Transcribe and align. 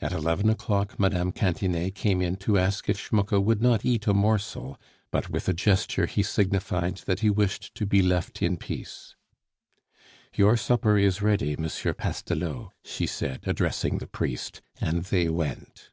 At 0.00 0.12
eleven 0.12 0.48
o'clock 0.48 0.96
Mme. 0.96 1.30
Cantinet 1.32 1.92
came 1.96 2.22
in 2.22 2.36
to 2.36 2.56
ask 2.56 2.88
if 2.88 2.96
Schmucke 2.96 3.32
would 3.42 3.60
not 3.60 3.84
eat 3.84 4.06
a 4.06 4.14
morsel, 4.14 4.78
but 5.10 5.28
with 5.28 5.48
a 5.48 5.52
gesture 5.52 6.06
he 6.06 6.22
signified 6.22 6.98
that 7.06 7.18
he 7.18 7.30
wished 7.30 7.74
to 7.74 7.84
be 7.84 8.00
left 8.00 8.42
in 8.42 8.56
peace. 8.56 9.16
"Your 10.36 10.56
supper 10.56 10.96
is 10.96 11.20
ready, 11.20 11.56
M. 11.58 11.64
Pastelot," 11.64 12.70
she 12.84 13.08
said, 13.08 13.40
addressing 13.44 13.98
the 13.98 14.06
priest, 14.06 14.62
and 14.80 15.02
they 15.06 15.28
went. 15.28 15.90